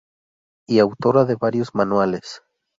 Y 0.67 0.79
autora 0.79 1.25
de 1.25 1.35
varios 1.35 1.75
manuales. 1.75 2.41